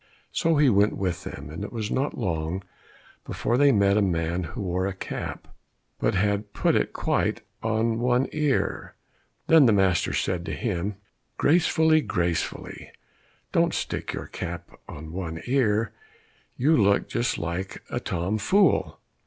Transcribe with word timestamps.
So 0.31 0.57
he 0.57 0.67
went 0.67 0.97
with 0.97 1.25
them, 1.25 1.51
and 1.51 1.63
it 1.63 1.71
was 1.71 1.91
not 1.91 2.17
long 2.17 2.63
before 3.23 3.55
they 3.55 3.71
met 3.71 3.97
a 3.97 4.01
man 4.01 4.45
who 4.45 4.61
wore 4.63 4.87
a 4.87 4.95
cap, 4.95 5.47
but 5.99 6.15
had 6.15 6.53
put 6.53 6.73
it 6.73 6.91
quite 6.91 7.41
on 7.61 7.99
one 7.99 8.27
ear. 8.31 8.95
Then 9.45 9.67
the 9.67 9.71
master 9.71 10.11
said 10.11 10.43
to 10.47 10.55
him, 10.55 10.95
"Gracefully, 11.37 12.01
gracefully, 12.01 12.91
don't 13.51 13.75
stick 13.75 14.11
your 14.11 14.25
cap 14.25 14.71
on 14.89 15.11
one 15.11 15.39
ear, 15.45 15.93
you 16.57 16.75
look 16.75 17.07
just 17.07 17.37
like 17.37 17.83
a 17.91 17.99
tom 17.99 18.39
fool!" 18.39 18.99